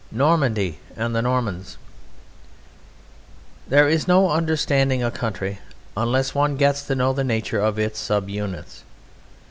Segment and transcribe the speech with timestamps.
[0.11, 1.77] Normandy and the Normans
[3.67, 5.59] There is no understanding a country
[5.95, 8.81] unless one gets to know the nature of its sub units.